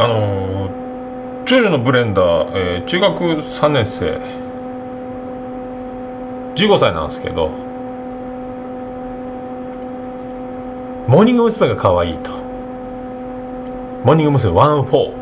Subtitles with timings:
[0.00, 0.70] あの
[1.44, 4.20] 長女のブレンダー、えー、中学3年生。
[6.54, 7.48] 15歳なんですけど
[11.08, 11.68] モーニング娘。
[11.68, 12.30] が可愛いと。
[14.04, 14.52] モーニング娘。
[14.52, 15.18] 14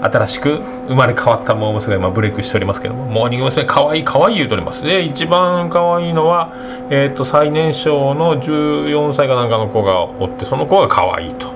[0.00, 0.58] 新しく
[0.88, 1.98] 生まれ変わったモー娘。
[1.98, 3.04] が今ブレイクしておりますけども。
[3.04, 3.64] モーニング娘。
[3.64, 4.82] 可愛い可愛い言うとおります。
[4.82, 6.52] で一番可愛いのは、
[6.90, 11.52] えーと、最年少の14歳かなんかの子がおってその子が可愛いと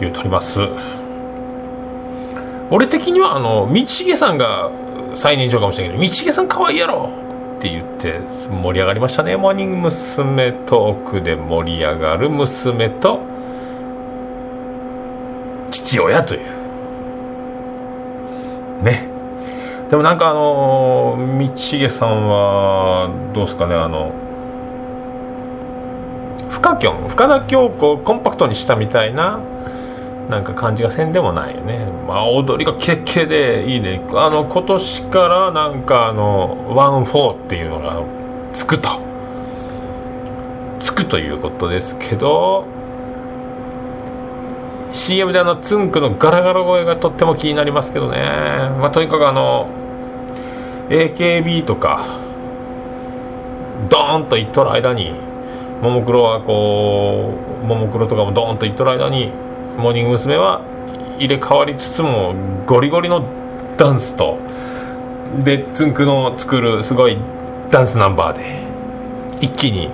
[0.00, 0.68] 言うとおります。
[2.70, 4.70] 俺的にはあの道重さんが
[5.14, 7.10] 最年長かもしれないけど道重さん可愛いやろ！
[7.58, 9.36] って言って盛り上がりましたね。
[9.36, 10.52] モーニング娘。
[10.52, 13.20] トークで盛り上がる娘と
[15.70, 16.40] 父親という。
[18.82, 19.08] ね。
[19.90, 23.74] でもなんかあの道重さんはどうですかね？
[23.74, 24.12] あの
[26.48, 29.40] 深きょん深田恭子をコンパクトにしたみたいな
[30.30, 31.90] なんか感じがせんでもないよね。
[32.06, 34.02] まあ踊りがキレッキレでいいね。
[34.14, 38.02] あの今年からなんかあのワンフォーっていうのが
[38.52, 39.10] つくと。
[40.80, 42.64] つくということですけど
[44.92, 48.18] CM であのつんくのガラガラ声がとっても気になりますけどね、
[48.80, 49.68] まあ、とにかくあの
[50.88, 52.04] AKB とか
[53.88, 55.14] ドーンといっとる間に
[55.80, 59.30] ももクロはこうももクロとかもドーンといっとる間に
[59.80, 60.36] モーニング娘。
[60.36, 60.62] は
[61.20, 62.34] 入れ替わりつつも
[62.66, 63.22] ゴリゴリの
[63.76, 64.38] ダンスと
[65.44, 67.18] でつんくの作るすごい
[67.70, 68.42] ダンスナンバーで
[69.40, 69.90] 一気に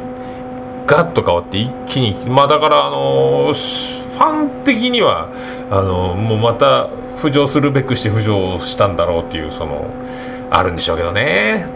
[0.86, 5.28] ガラッと変わって一気にまあだからあのファン的には
[5.70, 9.90] あのもうまた浮上するべくして浮上したんだろうっていうその
[10.50, 11.66] あるんでしょうけどね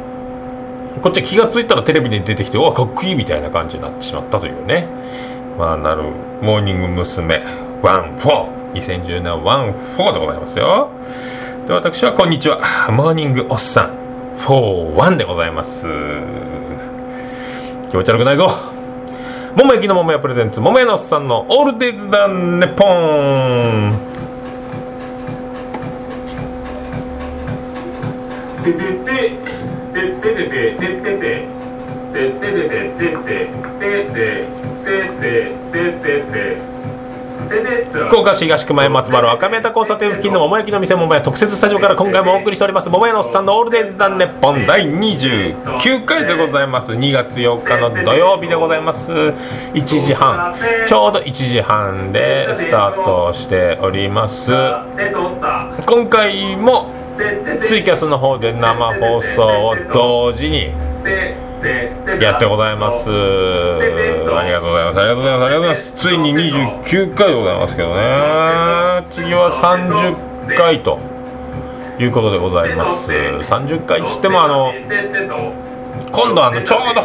[1.02, 4.86] こっち気が付いたらテレビに出てきておかっこいいみたいな感じになってしまったというね
[5.58, 6.04] まあなる
[6.40, 7.69] モーニング娘。
[7.82, 8.60] ワンフォー。
[8.72, 10.90] 2017ワンフォーでございますよ。
[11.66, 12.60] で私はこんにちは。
[12.92, 13.90] モーニングおっさん
[14.36, 15.86] フォーワンでございます。
[17.90, 18.50] 気持ち悪くないぞ。
[19.56, 23.90] 桃焼きの桃屋プレゼンツ桃屋のおっさんのオールデイズ・ダン・ネポン。
[28.62, 31.48] ててててててててて
[32.10, 34.20] てててててて
[35.00, 36.69] てててて
[37.50, 42.88] 福岡市東区前松原赤宮田交差点付近の桃焼きの店桃屋特設スタジオから今回もお送りしております。
[42.88, 46.92] 桃屋のスタンドオールデイズ・ダンネッポン第29回でございます。
[46.92, 49.10] 2月8日の土曜日でございます。
[49.10, 49.34] 1
[49.84, 50.54] 時半。
[50.86, 54.52] ちょうど1時半でスタートしております。
[55.86, 56.92] 今回も
[57.66, 60.70] ツイキャスの方で生放送を同時に
[62.20, 63.12] やってございますあ
[63.82, 65.00] りがとうございますありがとうございます。
[65.00, 65.92] ありがとうございます。
[65.92, 68.00] ついに29回でございますけどね。
[69.10, 70.98] 次は30回と
[71.98, 73.10] いうことでございます。
[73.10, 74.72] 30回っつってもあの
[76.12, 77.02] 今度あのちょうど、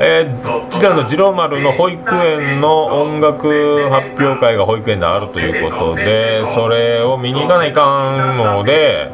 [0.00, 9.10] えー、千田の次郎丸の保育園の音楽発表会が保育園であるということでそれを見に行かないかんので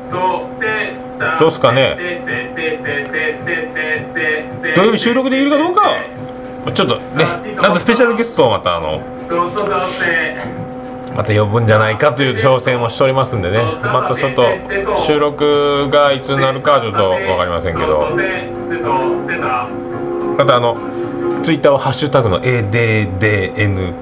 [1.40, 1.96] どうすかね
[4.76, 5.80] 土曜日収録できるかどうか
[6.72, 7.24] ちょっとね
[7.56, 9.00] なんとスペシャルゲストをまたあの
[11.16, 13.62] また呼ぶんじゃないかという挑戦をしておりますんでね。
[13.82, 14.44] またちょっと
[15.06, 18.06] 収録がいつになるかはちょっと分かりませんけど。
[20.36, 20.76] またあの
[21.42, 23.94] ツイッターは「ハッシュタグの #ADDNP」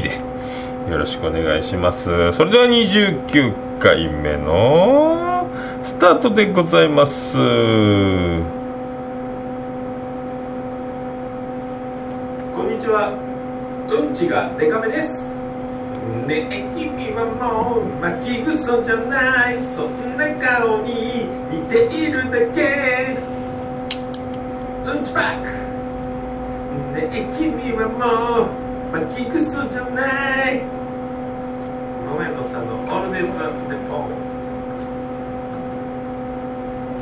[0.00, 0.18] で
[0.90, 2.32] よろしくお願いします。
[2.32, 5.46] それでは29回目の
[5.82, 7.36] スタートでございます。
[12.66, 13.12] にちは。
[13.88, 15.32] うんちがデカめです。
[16.26, 19.62] ねえ君はもう巻きぐそじゃない。
[19.62, 23.16] そんな顔に似ているだけ。
[24.84, 25.48] うんちパック。
[26.94, 30.62] ねえ君はもう巻きぐそじゃない。
[32.06, 34.25] 桃山さんのオールデイズ・ワン・ネポン。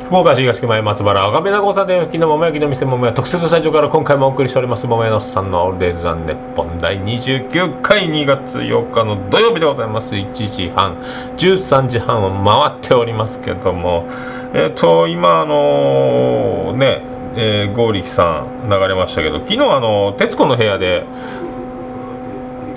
[0.05, 4.85] 福岡市東区前松原赤目田交差点付近の桃焼きの店桃屋特設スタジオから今回もお送りしております。
[4.85, 10.13] 桃屋のさんのオールデイズ・ザネッポン第29回2月8日の土曜日でございます。
[10.13, 10.95] 1時半
[11.37, 14.05] 13時半を回っておりますけども
[14.53, 17.01] えっ、ー、と今あのー、ね
[17.35, 21.03] えー、剛力さん流れましたけど昨日あの『徹子の部屋』で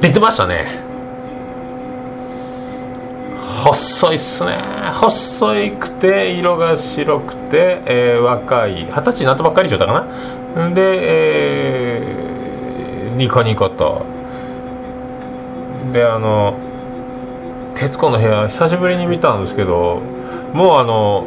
[0.00, 0.88] 出てましたね。
[3.58, 4.58] 細いっすね。
[4.94, 8.84] 細くて色が白くて、えー、若い。
[8.84, 10.06] 二十歳になったばっかりでしょったか
[10.55, 10.70] な。
[10.70, 14.19] で、えー、ニコニコと。
[15.93, 16.55] であの
[17.75, 20.00] 「徹子の部屋」久しぶりに見たんですけど
[20.52, 21.25] もうあの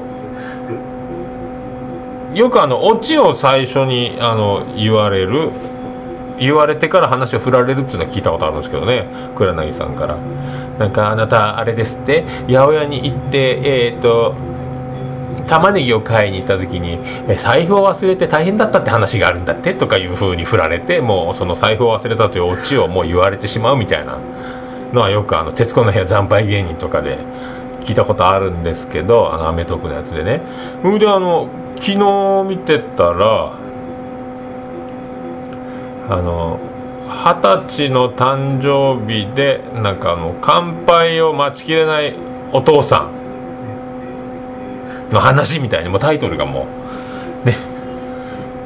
[2.33, 5.49] よくあのオチを最初にあの言われる
[6.39, 9.07] 言われてから話を振られるっていうのは聞いたことあるんですけどね。
[9.35, 10.15] 黒柳さんから。
[10.81, 14.35] なんかあなたあれですって八百屋に行ってえっ、ー、と
[15.47, 16.97] 玉ねぎを買いに行った時に
[17.37, 24.17] 財布を忘れて大変だったって話があるんだってとかいう風に振られてもうその財布を忘れたというオチをもう言われてしまうみたいな
[24.93, 27.19] のはよくあの「徹子の部屋惨敗芸人」とかで
[27.81, 30.41] 聞いたことあるんですけど「あのアメトーク」のやつでね。
[30.81, 33.51] それであの昨日見てたら
[36.09, 36.59] あの
[37.11, 42.15] 20歳の誕生日でなんかあの乾杯を待ちきれない
[42.53, 43.09] お父さ
[45.09, 46.65] んの話みたいにもタイトルがも
[47.43, 47.70] うね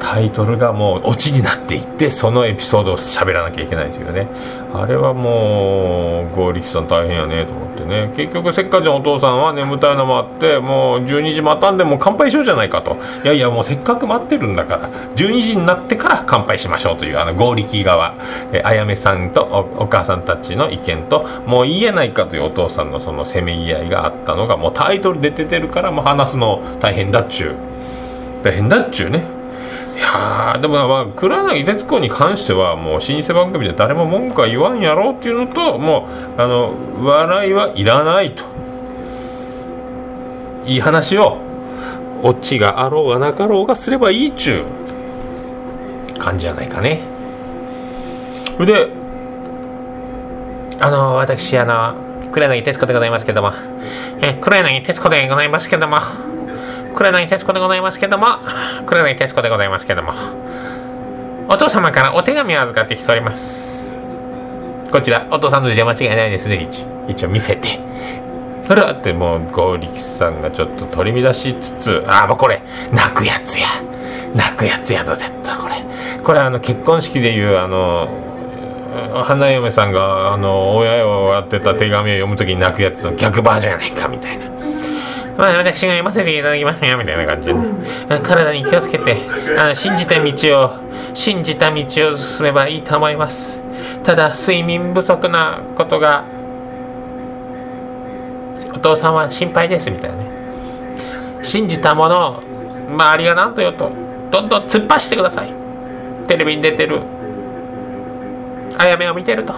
[0.06, 4.28] タイトルがもうオチになっていってそのエピソードを喋らなきゃいけないというね。
[4.72, 8.12] あれはもう剛力さん大変やねと思ってね。
[8.14, 12.96] 結局せっかちのお父さんは眠たいのもあってもう12時待たんでもう乾杯しようじゃないかと。
[13.24, 18.14] いやいやもうせっかく待ってるんだから12時になってから乾杯しましょうというあの剛力側。
[18.62, 19.42] あやめさんと
[19.76, 27.56] お母さんたちの意見ともう言えないかというお父さんのそのせめぎ合いがあったのがもうタイトルで出てるからもう話すの大変だっちゅう。
[28.44, 29.35] 大変だっちゅうね。
[29.96, 35.78] いやでもまあ黒柳徹子に関してはもう老舗番組で誰も文句は言わんやろうっていうのと。
[35.78, 36.06] も
[36.36, 38.44] うあの笑いはいらないと
[40.66, 41.38] いい話を
[42.22, 44.64] オチがあろうがなかろうがすればいいっちゅ
[46.14, 47.00] う感じじゃないかね。
[48.56, 48.88] それで
[50.78, 51.94] あの私あの
[52.32, 53.52] 黒柳徹子でございますけども。
[54.20, 56.35] え黒柳徹子でございますけども。
[56.96, 58.26] 黒柳徹子でございますけども、
[58.86, 60.14] 黒柳徹子でございますけども、
[61.46, 63.94] お父様からお手紙を預かってきております。
[64.90, 66.66] こちら、お父さんの字は間違いないですね、
[67.06, 67.78] 一応見せて。
[68.68, 73.66] あらってもう、剛力さんがちょっと取り乱しつつ、あ、もうこれ、泣くやつや。
[74.34, 75.74] 泣くやつやぞ、絶対これ。
[76.24, 78.08] これ、あの、結婚式でいう、あの、
[79.22, 84.55] 花嫁さんが、あの、親をやってた手紙を読むときに泣くやつの逆バージョンやないか、みたいな。
[85.36, 87.54] まあ、私が読ませていただきますよ、みたいな感じで。
[88.22, 89.16] 体に気をつけて、
[89.58, 90.70] あの信じた道を、
[91.14, 93.62] 信じた道を進めばいいと思います。
[94.02, 96.24] ただ、睡眠不足なことが、
[98.74, 100.26] お父さんは心配です、みたいなね。
[101.42, 102.42] 信じたものを、
[102.88, 103.90] 周りが何と言うと、
[104.30, 105.52] どんどん突っ走ってください。
[106.26, 107.00] テレビに出てる、
[108.78, 109.54] あやめを見てると。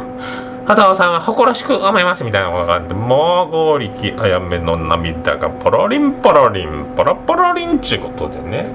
[0.69, 8.69] 畑尾さんは誇らしく思いますみたいなことがあってもう剛力あやめの涙がポロリンポロリンポロポロリンちゅうことでね。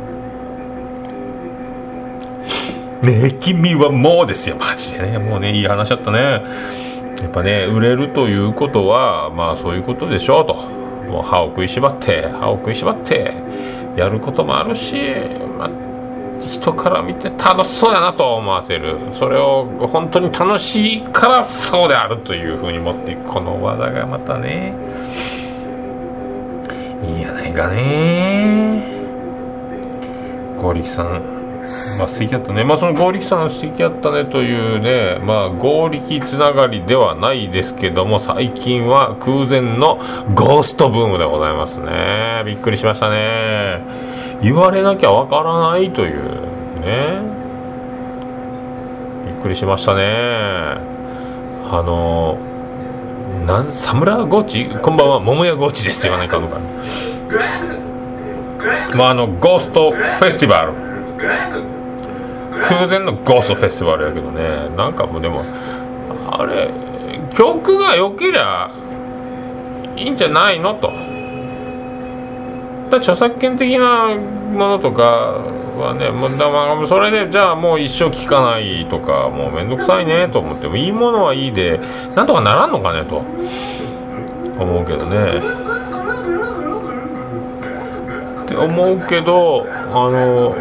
[3.04, 5.20] ね君はもうですよマジでね。
[5.20, 6.20] もうねいい話だったね。
[6.20, 10.56] やっぱね売れるということはまあそういうことでしょうと。
[10.56, 13.36] もう歯を食いしばって歯を食いしばって
[13.96, 14.96] やることもあるし、
[16.54, 18.98] 人から見て楽しそうやなと思わせる。
[19.14, 24.74] それを本当に楽しいからそうであるというふうに持っていくこの技がまたね。
[27.04, 28.84] いいやないかね。
[30.58, 31.08] 剛力さん。
[31.98, 32.64] まあ素敵だったね。
[32.64, 35.20] まあその剛力さん素敵やったねというね。
[35.26, 39.98] まあ剛力つながりではないですけども最近は空前の
[40.36, 42.44] ゴーストブームでございますね。
[42.46, 44.13] びっくりしましたね。
[44.44, 46.22] 言われなきゃわからないという
[46.82, 47.22] ね。
[49.26, 50.04] びっくりしましたね。
[51.72, 52.38] あの
[53.48, 54.66] なんサムラゴーチ？
[54.82, 55.22] こんばんは。
[55.22, 56.60] 桃屋ゴーチですって言わないかんのか
[58.96, 60.74] まああのゴーストフェスティバル。
[62.62, 64.70] 空前のゴーストフェスティバルやけどね。
[64.76, 65.42] なんかもうでも
[66.30, 66.70] あれ
[67.32, 68.70] 曲が良けりゃ
[69.96, 70.92] いいんじゃないのと
[72.98, 75.04] った著作権的なものとか
[75.78, 81.80] はねもうだまあそれでじゃあもう一生聞かないとかもうめんどくさいねと思ってもいいものはいいで
[82.16, 83.24] なんとかならんのかねと。
[84.60, 85.42] 思うけどね。
[88.44, 90.56] って思うけどあの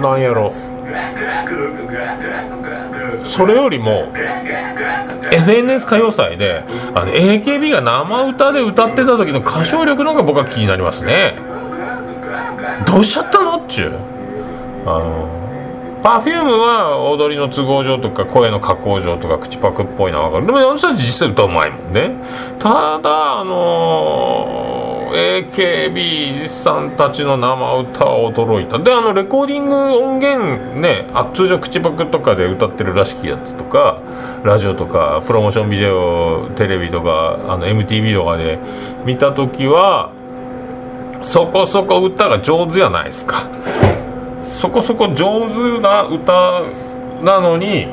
[0.00, 0.50] なんやろ
[3.24, 4.12] それよりも
[5.30, 6.62] FNS 歌謡祭で
[6.94, 11.34] あの AKB が生歌で歌ってた時の歌唱力の方が僕は気になりますね。
[12.86, 13.92] どうしちゃったのっちゅう。
[14.86, 15.44] あの
[16.02, 20.46] Perfume は踊りの都合上とか声の加工上とか口パクっぽいのは分かる。
[20.46, 22.10] でもあの人たち実際歌うまいもんね。
[22.58, 24.83] ただあのー、
[25.14, 28.78] AKB さんたちの生歌は驚いた。
[28.78, 34.02] であのレコーディング音源ねあ通常口パクとかで歌ってるらしきやつとか
[34.42, 38.58] ラジオとかプロモーションビデオテレビとかあの MTV とかで
[39.04, 40.12] 見た時は
[41.22, 43.48] そこそこ歌が上手やないですか。
[44.42, 46.60] そこそこ上手な歌
[47.22, 47.86] なのに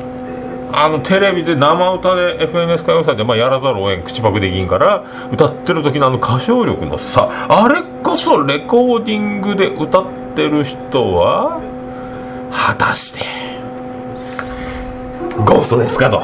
[0.74, 7.28] あのテレビで生歌で FNS 歌謡祭で、まあ、やらざるをえん口パクできんから歌ってる時のあの歌唱力の差。
[7.48, 11.60] あれこそレコーディングで歌ってる人は
[12.50, 13.20] 果たして
[15.44, 16.22] ゴーストですかと。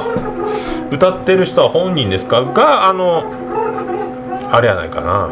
[0.90, 2.43] 歌ってる人は本人ですか？
[2.43, 3.25] があの
[4.50, 5.28] あれやないかな。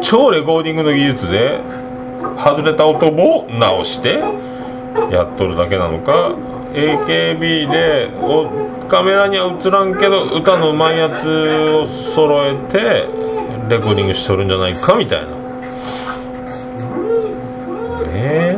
[0.00, 1.60] 超レコーディングの技術で
[2.36, 4.20] 外れた音を直して
[5.10, 6.36] やっとるだけなのか。
[6.78, 8.08] AKB で
[8.88, 11.28] カメラには映らんけど歌のうまいやつ
[11.70, 13.06] を揃えて
[13.68, 15.28] レコーディングしとるんじゃないかみたいな。
[18.12, 18.56] ね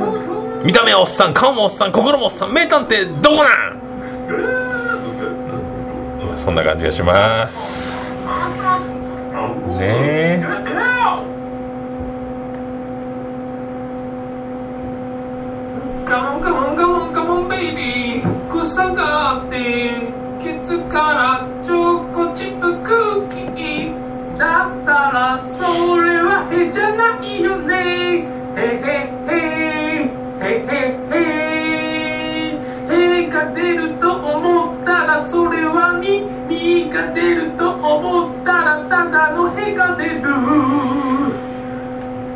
[0.65, 3.51] 見た目はおっさん顔もおっさん心もおっさん名探偵どこな
[6.35, 8.15] ん、そんな感じがします。
[9.79, 10.90] ねえ。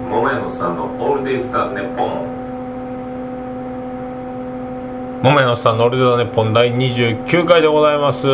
[0.09, 2.35] 桃屋のさんのオールデ・ザ・ネポン
[5.23, 8.31] 桃屋のさんのオルデザネポン第29回でございます今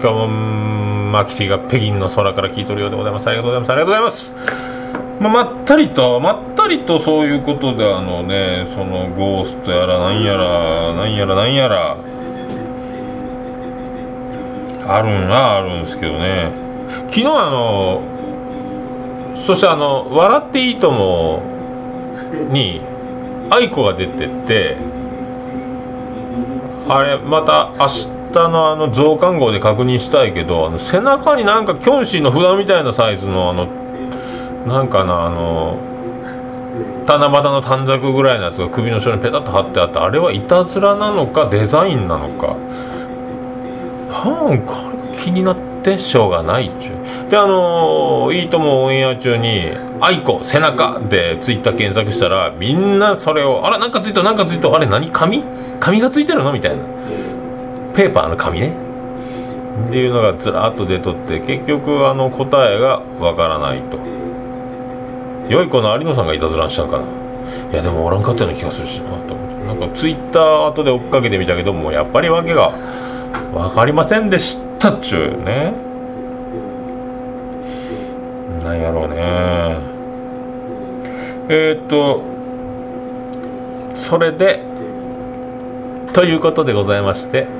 [0.00, 4.69] 日もマキシが北京の空から聞いとるようでございますありがとうございますありがとうございます
[5.20, 11.96] まあ、まったりとまったりとそういうことであのねそのゴーストやらなんやらなんやらなんやら
[14.88, 16.70] あるんなあるんですけどね。
[17.08, 18.02] 昨日あの
[19.46, 21.42] そしてあの「笑っていいとも」
[22.50, 22.80] に
[23.50, 24.76] 愛子が出てって
[26.88, 27.86] あれまた明
[28.32, 33.79] 日のあの増刊号で確認したいけどあの背中になんかキョンシーの札みたいなサイズのあの
[34.66, 35.78] なんかなあの
[37.06, 42.56] 七夕の短冊ぐらいのやつが首の後ろにペタッと貼ってあってあれはいたずらなのかデザインなのか。
[44.10, 44.74] なんか
[45.14, 47.30] 気になってしょうがないっちゅう。
[47.30, 55.10] であのいいともオンエア中に「愛子背中」でツイッター検索したらみんなそれを「あらなんかついたなんかついたあれ何？
[55.10, 55.42] 紙？
[55.78, 56.82] 紙がついてるの?」みたいな。
[57.94, 58.72] ペーパーの紙ね。
[59.88, 63.98] っていうのがずらっと出とって結局あの答えがわからないと。
[65.50, 67.04] 良い子の有野さんがいたずらしたんかな。
[67.72, 69.66] いやでもおらんかったような気がするしなと思って。
[69.66, 72.70] なんかツイッター後で追っかけてみたけどもやっぱり訳が
[73.52, 75.74] 分かりませんでしたっちゅうね。
[78.62, 79.16] なんやろうね。
[81.48, 82.22] えー、っと
[83.96, 84.62] それで
[86.12, 87.59] ということでございまして。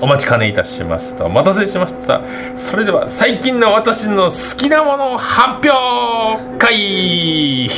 [0.00, 1.24] お待ちかねいたしました。
[1.24, 2.20] お待たせしました。
[2.54, 7.66] それでは最近の私の好きなもの発表会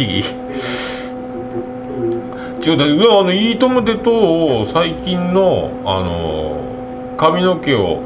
[2.60, 2.88] 違うだあ
[3.22, 6.56] のいいともでと最近のあの
[7.16, 8.00] 髪の毛を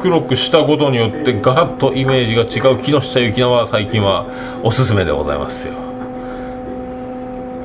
[0.00, 4.26] 黒くしたことによってガラッとイメージが違う木下ゆきのは最近は
[4.62, 5.74] おすすめでございますよ。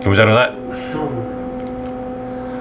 [0.02, 1.13] 気持ち悪くない？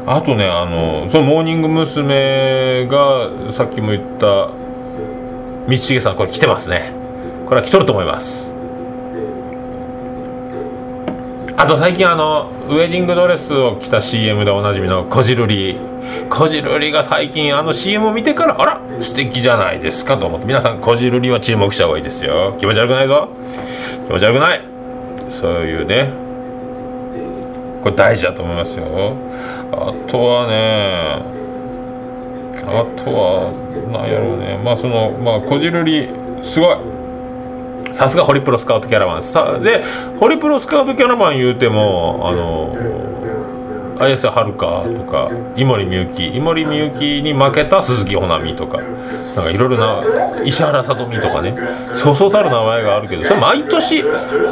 [0.06, 2.62] あとねあのそのモーニング娘。
[2.87, 4.54] がさっきも言った道
[5.68, 6.92] 重さんこれ来てますね。
[7.47, 8.50] これは来とると思います。
[11.56, 15.78] あと最近あのウェディングドレスを着た CM でおなじみのこじるり。
[16.28, 20.47] こじるりが最近あの CM を見てからあら素敵じゃないですかと思って。
[20.47, 22.56] 皆さんこじるりは注目した方がいいですよ。
[22.59, 23.28] 気持ち悪くないぞ。
[24.06, 24.61] 気持ち悪くない。
[25.30, 26.31] そういうね。
[27.82, 28.84] これ大事だと思いますよ。
[29.72, 31.22] あとはね
[32.64, 33.50] あとは
[33.92, 34.60] なんやろうね。
[34.62, 36.08] まあそのまあこじるり
[36.42, 36.76] すごい。
[37.92, 39.22] さすがホリプロスカウトキャラバン。
[39.22, 39.82] さで
[40.18, 42.74] ホリプロスカウトキャラバン言うてもあの
[43.98, 46.36] 綾瀬はるかとか井森美幸。
[46.36, 48.78] 井森美幸に負けた鈴木保奈美とか。
[49.34, 50.02] なんかいろいろな
[50.44, 51.56] 石原さとみとかね。
[51.94, 54.02] そうそうたる名前があるけどそれ毎年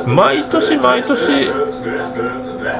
[0.06, 1.48] 毎年毎年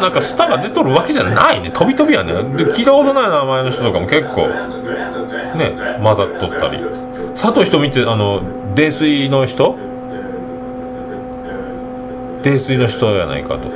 [0.01, 1.71] なんかスターが出とるわけじゃないね。
[1.71, 2.33] 飛び飛びやね。
[2.33, 2.41] で
[2.73, 4.49] 聞いたことない名前の人とかも結構
[5.57, 6.79] ね混ざっとったり。
[7.35, 8.43] 佐藤仁美ってあの
[8.75, 9.77] 泥酔の人？
[12.43, 13.69] 泥酔の人やないかと。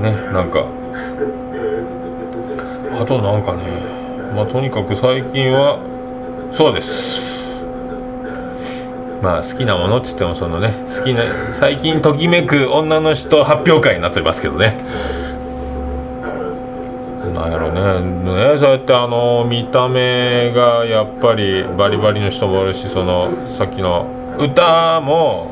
[0.00, 0.66] ねなんか。
[3.00, 3.62] あとなんかね
[4.34, 5.78] まあとにかく最近は
[6.52, 7.29] そうです。
[9.22, 11.22] まあ好きなものって言ってもそのね好きな
[11.54, 14.78] 最近ときめく女の人発表会になっておりますけどね。
[17.34, 18.00] なんやろね。
[18.50, 24.08] ねそうやってあの見た目がやっぱりバリバリの人もおるしそのさっきの
[24.38, 25.50] 歌も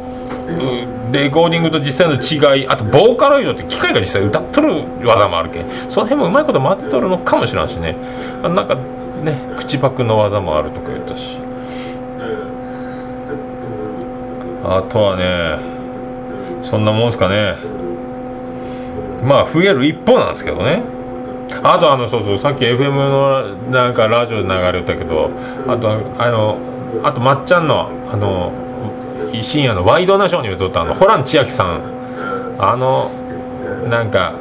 [1.13, 5.67] レコーディングと実際の違いあとボーカロイドって機械が実際歌っとる技もあるけん。
[5.91, 7.97] その辺もうまいこと回ってとるのかもしれんしね。
[8.43, 11.48] あなんかね口パクの技もあるとか言ったし。
[14.65, 15.59] あとはね
[16.63, 17.55] そんなもんすかね。
[19.25, 20.83] まあ増える一方なんですけどね。
[21.63, 25.31] あとあのそうそうさっき FM のなんかラジオで流れたけど
[25.67, 26.59] あとあの
[27.03, 28.53] あとまっちゃんのあの
[29.43, 31.81] 深夜のワイドナショーに映ったあのホラン千秋さん。
[32.61, 33.09] あの
[33.89, 34.35] なんか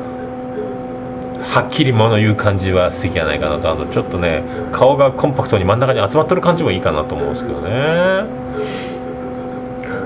[1.44, 3.72] はっきり物言う感じは素敵じゃないかなと。
[3.72, 8.24] あのちょっとね顔がコンパクトに真ん中に集まってる感じもいいかなと思うんですけどね。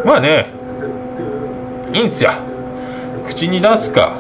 [0.05, 0.47] まあね。
[1.93, 2.31] いいんすよ。
[3.25, 4.13] 口に出すか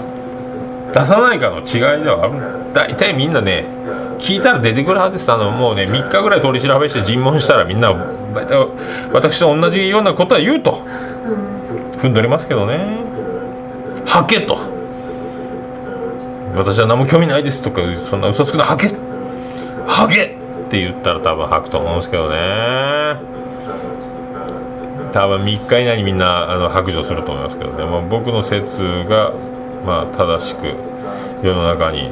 [0.93, 1.61] 出さないかの違
[2.01, 2.73] いではある。
[2.73, 3.65] 大体みんなね
[4.19, 5.31] 聞いたら出てくるはずです。
[5.31, 7.93] あのもうね3日ぐらい取り調べして尋問したらみんな
[9.13, 10.83] 私と同じようなことは言うと。
[12.01, 12.79] 踏んでおりますけどね。
[14.05, 14.59] はけと。
[16.55, 18.89] 私は何も興味ないですとかそんな嘘つくなはけ。
[19.87, 23.30] はけって言ったら多分吐くと思うんですけどね。
[25.13, 29.33] 多分3日以内にみんなあの白状すると思いますけどね、まあ、僕の説が
[29.85, 30.73] まあ正しく
[31.43, 32.09] 世の中に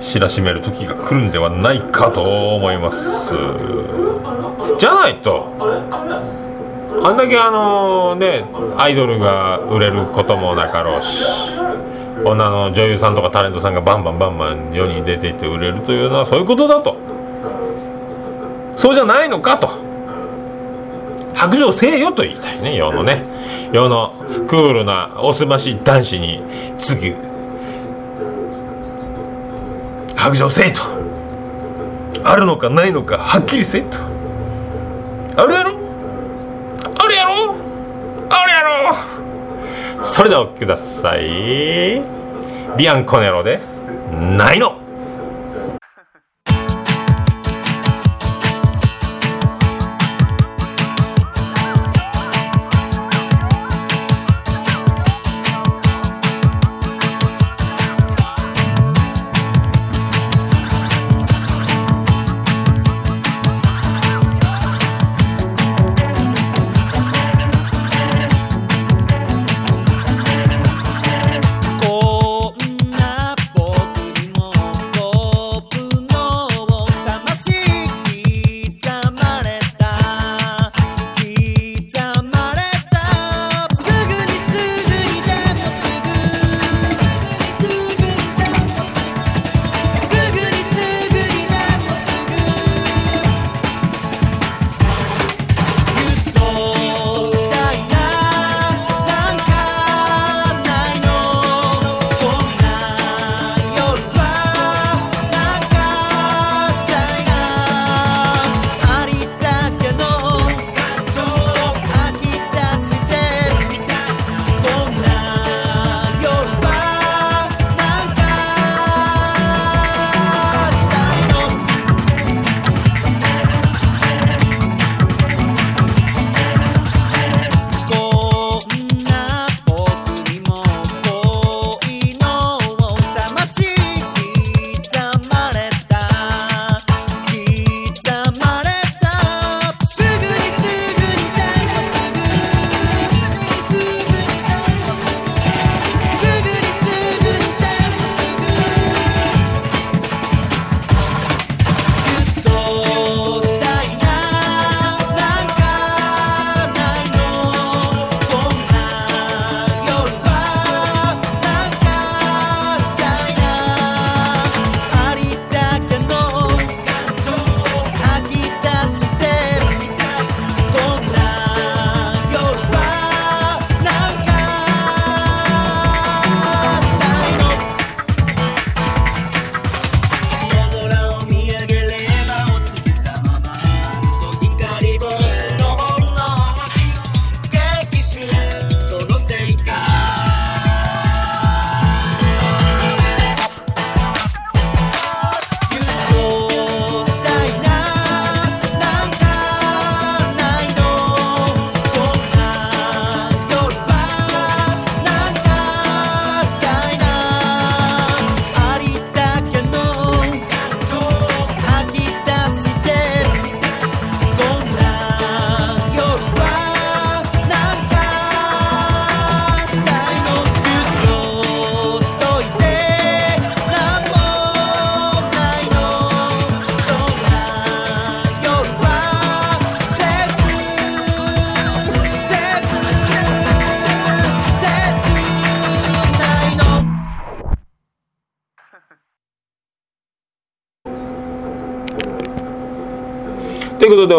[0.00, 3.34] 知らしめる時が来るんではないかと思います。
[4.78, 5.52] じゃないと
[7.02, 8.44] あんだけあのね
[8.76, 11.24] アイドルが売れることもなかろうし
[12.24, 16.96] 女の女優さんとかタレントさんがバンバンバンバン世に出ていって売れるというのはそういうことだと。
[18.76, 19.68] そうじゃないのかと。
[21.40, 23.24] 白状せえよと言いたいね世のね。
[23.72, 24.12] 世の
[24.46, 26.42] クールなおすまし男子に
[26.78, 27.14] 次
[30.14, 30.82] 白状せいと。
[32.24, 33.98] あるのかないのかはっきりせいと。
[35.36, 35.78] あるやろ？
[36.98, 37.54] あるやろ？
[38.28, 38.60] あるや
[39.98, 40.04] ろ？
[40.04, 42.02] それではお聴きください。
[42.76, 43.60] ビアンコネロで
[44.36, 44.78] 「ないの」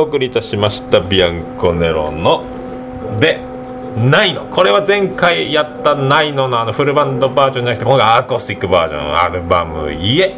[0.01, 2.43] お送りいたしましたビアンコネロの
[3.19, 3.39] で
[3.95, 10.33] ないのこれは前回やったないののあのフルバンドバージョンじゃなくて今回アコースティックバージョンアルバム「家」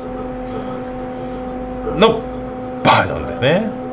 [1.96, 2.20] の
[2.84, 3.84] バージョンだよね。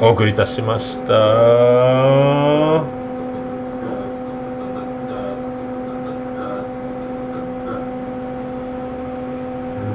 [0.00, 1.12] お送りいたしました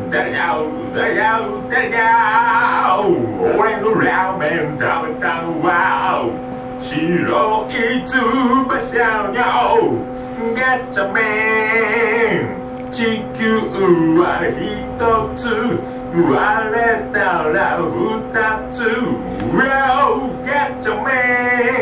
[0.10, 0.58] 誰だ
[1.69, 5.69] 誰だ誰だ俺のラーメン食べたのは
[6.80, 9.36] 白い翼の
[10.54, 10.60] ガ
[10.93, 11.19] チャメ
[12.43, 12.58] ン
[12.91, 13.60] 地球
[14.17, 14.58] は一
[15.38, 15.43] つ
[16.15, 16.80] 割れ
[17.13, 17.91] たら二
[18.71, 18.76] つ
[19.47, 20.50] Wow ガ
[20.82, 21.10] チャメ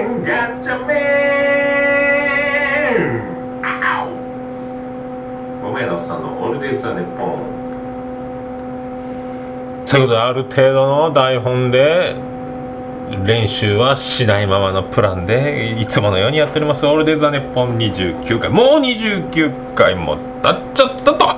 [0.03, 0.29] ンガ
[0.63, 0.91] チャメ
[2.99, 3.63] ン。
[3.63, 3.65] あ
[5.63, 7.54] おごめんなさんのオールデイズ・ザ・ネッポン。
[9.95, 12.15] ということである程度の台本で
[13.23, 21.35] 練習はしないままのプランでいつものようにやっております「オールデイズ・ザ・ネッポン」29回もう29回も経っちゃったと。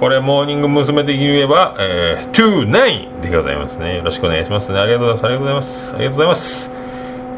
[0.00, 1.04] これモーニング娘。
[1.04, 3.98] 的に言えば、えー、29でございますね。
[3.98, 4.72] よろしくお願いします。
[4.72, 5.24] ねありがとうございます。
[5.24, 5.94] ありがとうございます。
[5.94, 6.72] ありがとうございます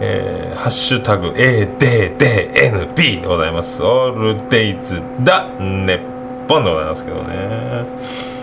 [0.00, 3.83] えー、ハッシュタグ ADDNP でございます。
[3.83, 6.00] オールデイズ・ザ・ネッ
[6.48, 8.36] ポンでございますけどね。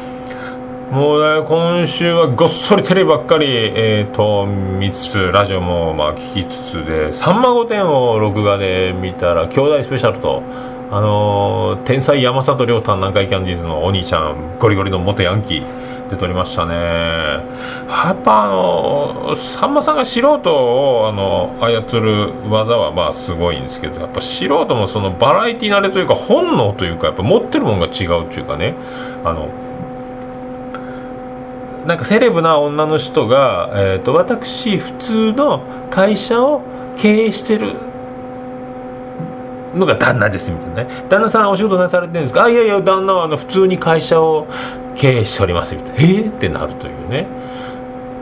[0.94, 10.44] もうね今週はごっそりテレビばっかり、えーと、見つつラジオもまあ聞きつつで「さんま御殿」を録画で見たら兄弟スペシャルと
[10.92, 16.76] あのー、天才山里亮太南海キャンディーズのお兄ちゃんゴリゴリの元ヤンキーで撮りましたね。
[16.76, 28.76] やっぱあのさんまさんが素人をあの操る技はまあすごいんですけどやっぱ素人もそのバラエティ慣れというか本能というかやっぱ持ってるものが違うというかね。
[29.26, 29.48] あの
[31.86, 36.62] なんかセレブな女の人が、えーと、私普通の会社を
[36.98, 37.74] 経営してる
[39.76, 40.88] のが旦那ですみたいなね。
[41.10, 42.46] 旦那さんお仕事何されてるんですか？
[42.46, 44.48] あいやいや旦那はあの普通に会社を
[44.96, 46.00] 経営しておりますみたいな。
[46.00, 47.28] えー、ってなるというね。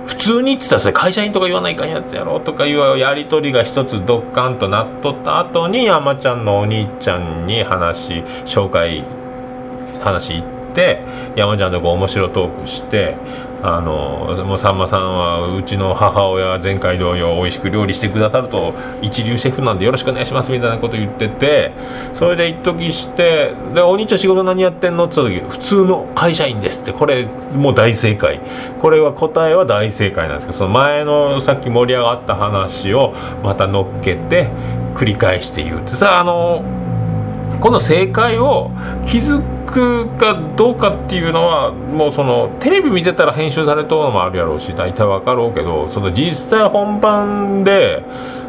[0.08, 9.04] 普通にって言ったらそれ会社員とか言わないかんやつやろとかいうやり取りが一つドッカンとなっとった後に山ちゃんのお兄ちゃんに話紹介
[10.02, 11.02] 話行って
[11.36, 13.16] 山ちゃんとこう面白トークして
[13.64, 21.74] あのもうさんまさんはうちの母親前回同様美味しく料理してくださると一流シェフなんでよろしくお願いしますみたいなこと言ってて
[22.16, 26.94] それで一時してでお兄ちゃん仕事何やってんのって言った時普通の会社員ですって。
[26.94, 28.40] これもう大正解。
[28.80, 34.50] これは答えは大正解なんですけどその前のさっき盛り上がった話をまた乗っけて
[34.96, 35.92] 繰り返して言うって。
[35.92, 36.64] さあの
[37.60, 38.72] この正解を
[39.06, 48.04] 気づくかどうかっていうのはもうそのテレビ見てたら編集されたのもあるやろうし大体わかろうけどその実際本番で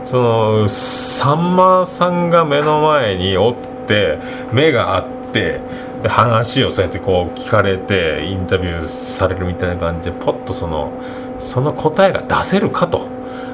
[0.05, 3.55] そのさんまさんが目の前におっ
[3.87, 4.19] て
[4.53, 5.61] 目があって
[6.03, 10.93] で話をそうやってこう聞かれてインタビューされるみたいな感じでポッとその
[11.39, 13.13] その答えが出せるかと。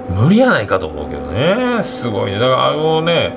[0.09, 1.83] 無理やないかと思うけどね。
[1.85, 2.39] すごいね。
[2.39, 3.33] だからあのね、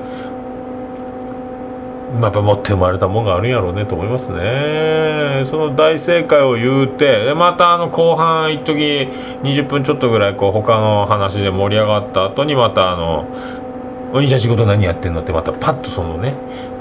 [2.19, 5.43] やっぱ持って生まれたもんがあるんやろうねと思いますね。
[5.45, 9.07] その大正解を言うてでまたあの後半一時
[9.43, 13.25] 20分ちょっとぐらいこう他の話で盛り上がった後にまたあの
[14.13, 16.33] 「お兄ちゃん仕事何やってんの?」ってまたパッとそのね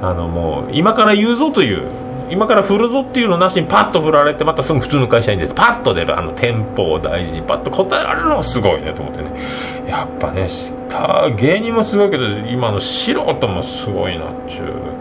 [0.03, 1.83] あのもう今から言うぞという
[2.29, 5.55] 今から振るぞっていうのなしにパッと振られてまたすぐ普通の会社員です。
[5.55, 9.33] パッと出るあのテンポを大事にパッと答えられるのすごいねと思ってね。
[9.89, 10.47] やっぱね
[11.37, 15.00] 芸人もすごいけど今の素人もすごいなっちゅう。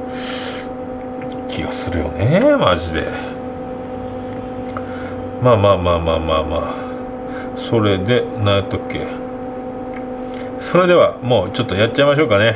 [1.60, 3.04] 気がするよねマジで。
[5.44, 6.74] まあまあまあまあまあまあ。
[7.58, 9.06] それで何やったっけ。
[10.58, 12.56] それではもうちょっとやっちゃいましょうかね。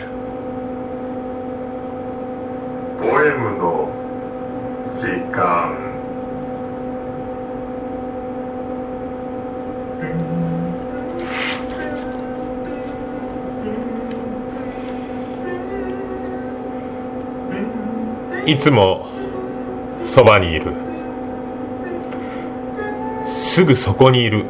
[3.00, 3.90] ボエムの
[4.96, 5.93] 時間。
[18.46, 19.08] いつも
[20.04, 20.74] そばにいる。
[23.26, 24.46] すぐそこにいる。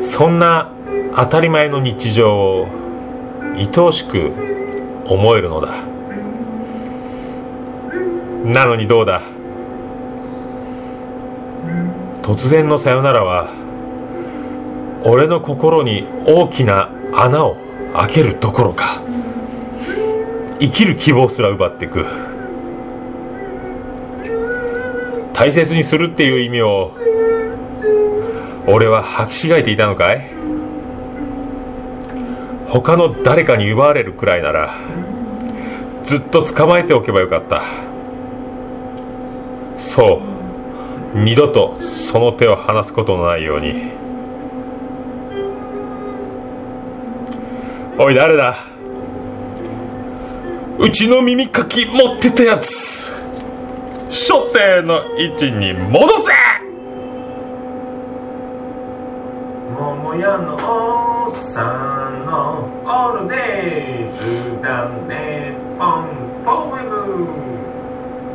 [0.00, 0.70] そんな
[1.16, 2.68] 当たり前の日常を
[3.56, 4.32] 愛おしく
[5.06, 5.74] 思えるのだ。
[8.44, 9.22] なのにどうだ。
[12.22, 13.48] 突然のさよならは
[15.04, 17.56] 俺の心に大きな穴を
[17.92, 19.05] 開けるどころか。
[20.58, 22.04] 生きる希望すら奪っていく。
[25.32, 26.92] 大切にするっていう意味を
[28.66, 30.30] 俺は履き違えていたのかい？
[32.66, 34.74] 他の誰かに奪われるくらいなら
[36.02, 37.62] ずっと捕まえておけばよかった。
[39.76, 40.22] そ
[41.14, 43.92] う二度とその手を離すことのないように。
[47.98, 48.56] おい誰だ？
[50.78, 53.10] うちの耳かき持ってたやつ。
[54.10, 56.32] 所定の位置に戻せ。
[59.74, 65.54] 桃屋のおっさんのオールデイズだね。
[65.78, 66.04] ポン
[66.44, 67.26] ポエム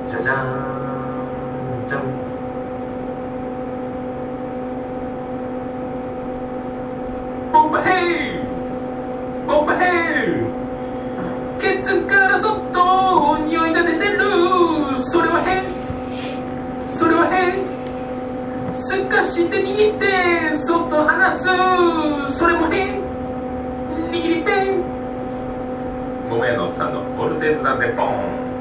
[0.08, 1.86] じゃじゃん。
[1.88, 2.01] じゃん
[7.54, 8.40] ボンバヘイ。
[19.41, 21.32] し握ってそっと離
[22.27, 23.01] すそれも変
[24.12, 24.84] 握りペン
[26.30, 28.51] 桃屋のおっさんのオルデーズなんでポン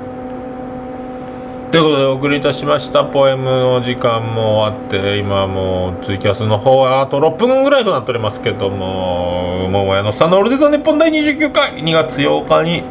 [1.71, 12.83] ということでお送りいたしましたポエムの時間も終わって今もうツイキャスの方はあと6分ぐらいとなっておりますけども桃屋のさんのオルデザ日本第29回2月8日に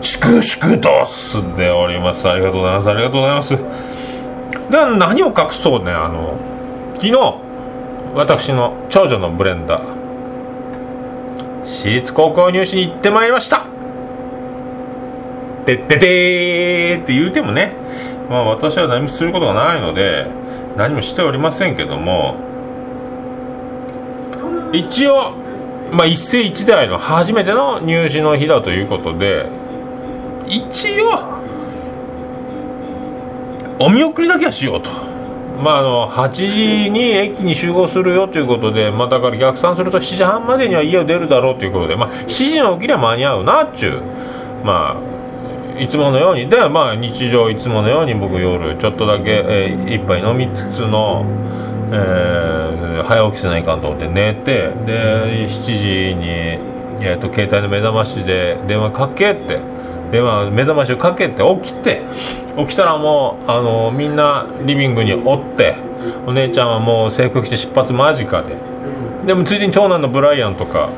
[0.00, 2.26] 粛々と進んでおります。
[2.26, 3.56] ありがとうございますありがとうございます
[4.70, 6.38] では何を隠そうねあの
[7.00, 7.14] 昨日
[8.14, 13.64] 私の長女のブレンダー私立高校入試に行ってまいりました。
[15.64, 17.74] てっててーって言うてもね
[18.28, 20.26] まあ私は何もすることがないので
[20.76, 22.36] 何もしておりませんけども
[24.74, 25.32] 一応
[25.92, 29.46] まあ一世一代の初めての入試の日だということで
[30.46, 31.40] 一応
[33.78, 35.09] お見送りだけはしようと。
[35.62, 36.30] まああの8
[36.84, 44.00] 時に駅に集合するよということでまあだから逆算すると7時半までには家を出るだろうということでまあ7時に起きりゃ間に合うなっちゅう
[44.64, 46.48] まあいつものように。
[46.48, 51.24] でまあ日常いつものように僕夜ちょっとだけ、えー一杯飲みつつの、
[51.92, 52.60] えー
[53.02, 56.28] 早起きせないかんと思って寝てで7時に、
[57.02, 59.58] えー、と携帯の目覚ましで電話かけって
[60.10, 62.02] 電話目覚ましをかけて起きて
[62.56, 65.76] 起きたらもうあのみんなリビングにおって
[66.26, 68.56] お姉ちゃんはもう制服着て出発間近で。
[69.26, 70.88] でもついでに長男のブライアンとか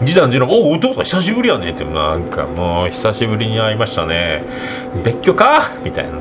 [0.00, 4.42] 次男次男おおお父さん久しぶりやねってなんかもう久しぶりに会いましたね。
[5.04, 5.70] 別居か？
[5.84, 6.18] みたいな。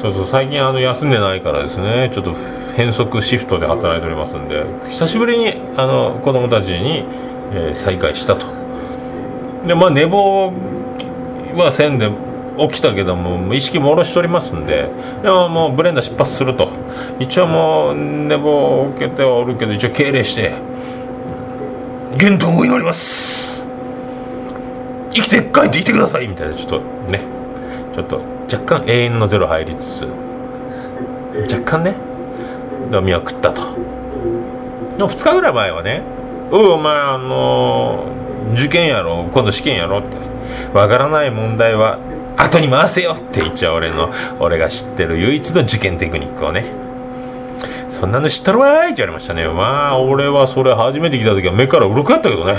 [0.00, 2.10] そうそう最近あの休んでないからですね。
[2.12, 2.34] ちょっと
[2.76, 7.04] 変則シフトで働いておりますんで久しぶりにあの子供たちに、
[7.52, 8.46] えー再会したと。
[9.66, 10.52] でまあ寝坊
[11.62, 12.10] はせんで
[12.58, 14.88] 起きたけども意識もろしておりますんで。
[15.22, 16.68] でももうブレンダー出発すると。
[17.18, 20.52] 一応もう寝坊を受けておるけど一応敬礼して
[22.18, 23.64] 健闘を祈ります。
[25.12, 27.20] 生きて帰ってきてくださいみたいなちょっとね。
[27.94, 30.08] ちょっと若干永遠のゼロ入りつつ。
[31.52, 31.94] 若干ね。
[32.90, 33.62] で見送ったと。
[34.96, 36.02] でも2日ぐらい前はね
[36.50, 38.04] 「おいお前あの
[38.54, 40.16] 受験やろ今度試験やろ」って
[40.74, 41.98] 「わからない問題は
[42.36, 46.64] 後に回せよ」って一応俺の俺が知ってる唯一の受験テクニックをね。
[47.88, 49.48] そんなの知っとるわーいって言われましたね。
[49.48, 52.54] まあ俺はそれ初めて聞いた時は目から鱗やったけどね。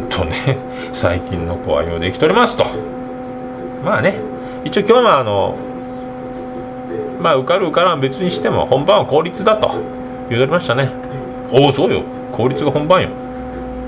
[0.00, 0.56] うんとね
[0.92, 2.64] 最近の子はようできておりますと。
[3.84, 4.14] まあね
[4.64, 5.56] 一応今日はあの
[7.20, 9.72] まあ受かる受からん別にしても本番は公立だと
[10.30, 10.88] 言うとりましたね。
[11.50, 12.02] おおそうよ。
[12.32, 13.08] 公立が本番よ。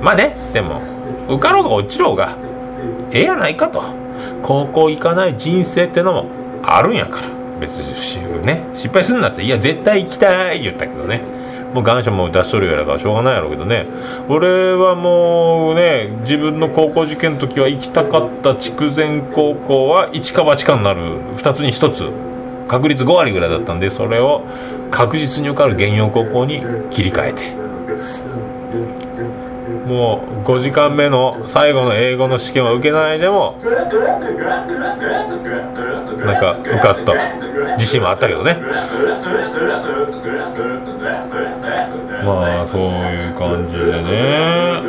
[0.03, 0.81] まあねでも
[1.29, 2.37] 受かろうが落ちろうが
[3.13, 3.83] ええやないかと。
[4.43, 6.27] 高校行かない人生ってのも
[6.63, 7.29] あるんやから。
[7.61, 8.63] 別にね。
[8.75, 9.43] 失敗するんだって。
[9.43, 11.23] いや絶対行きたい言ったけどね。
[11.75, 13.87] もう願書も出しとるやらからしょうがないやろうけどね。
[14.29, 21.01] 俺はもうね自分の高校受験の時は行きたかった筑前高校は一か八かになる。
[21.37, 22.11] 2つに1つ。
[22.69, 24.43] 確率5割ぐらいだったんでそれを
[24.91, 29.08] 確実に受かる原陽高校に切り替えて。
[29.87, 33.57] もう5時間目の最後の英語の試験は受けないでも
[36.25, 37.13] なんか受かった。
[37.77, 38.57] 自信もあったけどね。
[42.25, 44.83] まあそういう感じでね。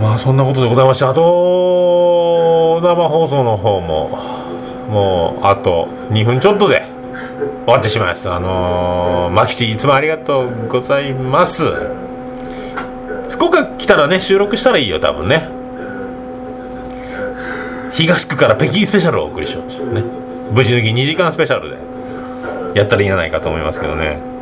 [0.00, 4.10] まあそんなことでございましてあと生放送の方も
[4.88, 6.82] もうあと2分ちょっとで
[7.64, 11.62] 終わってしまいますあのー、マキシいつもありがとうございます。
[13.30, 15.48] 福岡来たらね収録したらいいよ多分ね。
[17.92, 20.02] 東区から北京スペシャルをお送りしようとね。
[20.52, 21.76] 無事抜き2時間スペシャルで
[22.78, 24.37] やったらいいんじゃないかと思いますけどね。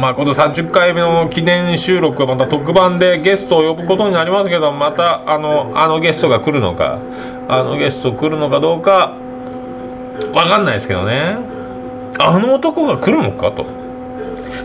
[0.00, 6.98] まあこの30回目の記念収録はまた特番でゲストを呼ぶことになりますけどまたあのあのゲストが来るのか
[7.48, 9.14] あのゲスト来るのかどうか
[10.32, 11.36] わかんないですけどね。
[12.18, 13.66] あの男が来るのかと。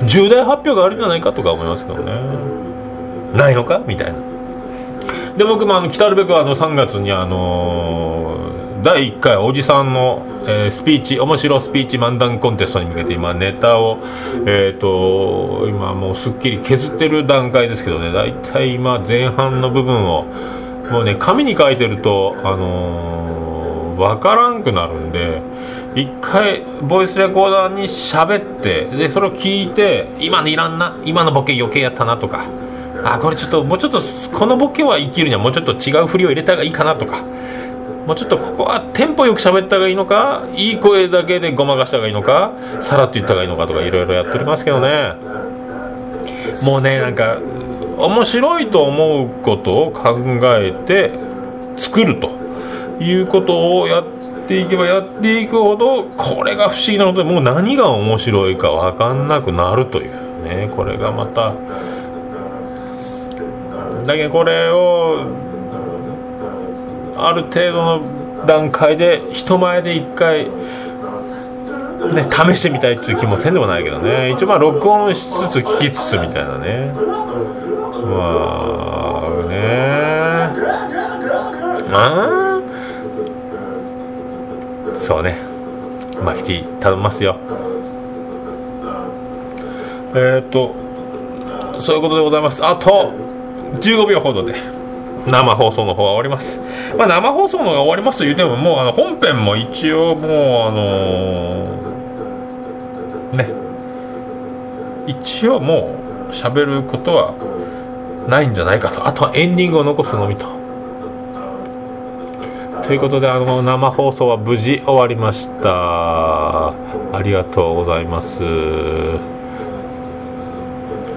[0.05, 2.13] 重大発表があるんじゃないかとか思いますけどね。
[3.33, 4.19] ないのかみたいな。
[5.37, 8.22] で僕もあの来たるべくあの3月にあのー、
[8.83, 13.99] 第1回おじさんの、えー、スピーチ面白スピーチ漫談コンテストに向けて今ネタを
[14.45, 18.11] えっ、ー、と今もうすっきり削ってる段階ですけどね。
[18.11, 20.25] 大体今前半の部分を
[20.91, 25.41] もうね紙に書いてるとあのー、分からんくなるんで
[25.95, 32.43] 一回ボイスレコーダーに喋ってでそれを聞いて今のいらんな今のボケ余計やったなとか
[33.05, 34.01] あこれちょっともうちょっと
[34.33, 37.23] このボケは生きるにはもうちょっと違う振りを入れた方がいいかなとか
[38.05, 45.13] もうちょっとここはテンポよく喋った方がいいのかいい声だけでごまかした方がいいのかさらっと言った方がいいのかとかいろいろやっておりますけどね。
[46.61, 47.39] もうねなんか
[47.97, 50.17] 面白いと思うことを考
[50.57, 51.11] えて
[51.77, 52.29] 作ると
[53.01, 54.05] いうことをやっ
[54.47, 60.71] ていけばやっていくほどこれが不思議なことでもう何が面白いか分かんなくなるというね。
[60.75, 61.53] これがまた
[64.05, 65.25] だけどこれを
[67.15, 70.47] ある程度の段階で人前で一回
[72.11, 74.31] ね、試してみたいっていう気もせんでもないけどね。
[74.31, 76.91] 一応まあ録音しつつ聞きつつみたいなね。
[76.91, 77.01] ま
[79.25, 80.51] あね。
[81.91, 82.61] あ
[84.95, 85.37] そうね。
[86.21, 87.37] マキティ頼みますよ。
[90.15, 90.75] えっ、と
[91.79, 92.65] そういうことでございます。
[92.65, 93.13] あと
[93.75, 94.82] 15秒ほどで。
[95.27, 96.59] 生放送の方は終わります、
[96.97, 103.47] まあ、生放送の方が終わりますと言うてももうあの本編も一応もうあのー、ね。
[105.07, 105.95] 一応も
[106.29, 107.35] う喋ることは
[108.27, 109.05] ないんじゃないかと。
[109.07, 110.47] あとはエンディングを残すのみと。
[112.83, 116.69] ということであの生放送は無事終わりました。
[116.69, 118.39] ありがとうございます。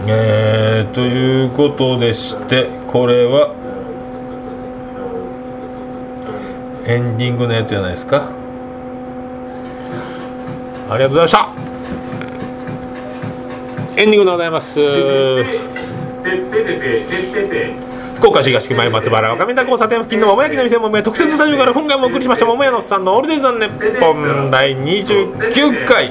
[0.08, 3.50] えー、ということでしてこれは
[6.88, 8.28] エンディングのやつじゃないですか。
[10.88, 11.48] ありがとうございました。
[14.00, 14.78] エンディングでございます。
[18.16, 26.10] 福岡市東区前松原若宮交差点付近の桃焼きの店桃屋特設スタジオから今回もお送りしました桃屋のおっさんのオールデイズ・ザ・ネッポン第29回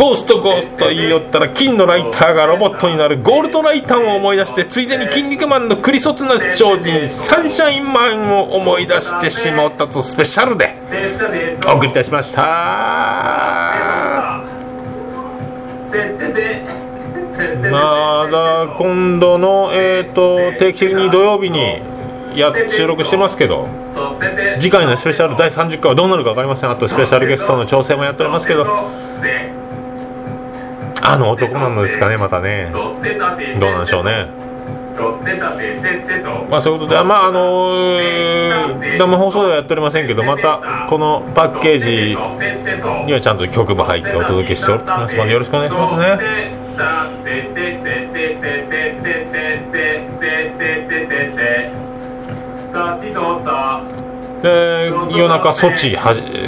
[0.00, 10.74] ゴーストゴースト言いよったら金のライターがロボットになるゴールドライターを思い出してついでに「筋肉マン」のクリソツな超人サンシャインマンを思い出してしまったとスペシャルで
[11.68, 12.42] お送りいたしました。
[17.70, 21.82] まだ今度の、えーと、定期的に土曜日に
[22.34, 23.68] や収録してますけど
[24.60, 26.70] 次回のスペシャル第30回はどうなるか分かりません。
[26.70, 28.66] あとスペシャルゲストの調整もやっておりますけど
[31.02, 32.70] あの男なのですかねまたね。
[32.72, 32.90] ど
[33.68, 34.28] うなんでしょうね。
[36.50, 42.16] まあそういうことでまああのー、生放送ではやっておりませんけどまたこのパッケージ
[43.06, 45.16] にはちゃんと曲も入ってお届けしております。
[45.16, 46.18] のでよろしくお願いしますね。
[54.42, 55.96] で夜中措置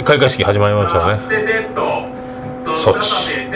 [0.03, 1.19] 開会式始まりましたね。
[2.75, 3.47] そっち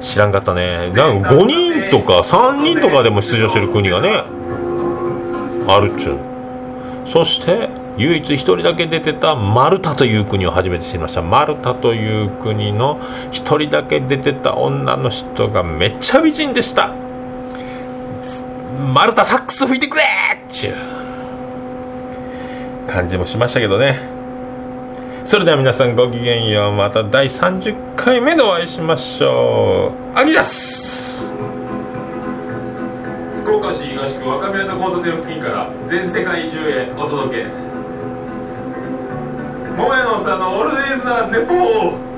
[0.00, 0.90] 知らんかったね。
[0.90, 4.24] なんか5人とか3人とかでも出場してる国がね
[5.68, 6.16] あるっちゅう。
[7.06, 11.22] そして唯一1人だけ出てたマルタという国を初めて知りました。
[11.22, 12.98] マルタという国の
[13.32, 16.94] 1人だけ出てた女の人がめっちゃ美人でした。
[18.94, 20.06] マルタサックス吹いてくれっ
[20.48, 20.74] ちゅう。
[22.88, 23.98] 感じもしましたけどね。
[25.30, 26.72] それでは皆さんごきげんよう。
[26.72, 30.18] また第30回目でお会いしましょう。
[30.18, 31.30] アギダス。
[33.44, 37.46] 福岡市東区若宮と交差点付近から全世界中へお届け。
[39.76, 42.09] 桃屋のさんのオールデイズ・ザ・ネポー。